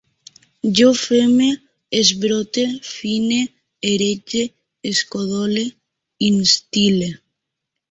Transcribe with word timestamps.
Jo 0.77 0.85
feme, 0.99 1.49
esbrote, 1.99 2.63
fine, 2.93 3.39
erege, 3.93 4.43
escodole, 4.95 5.69
instil·le 6.33 7.15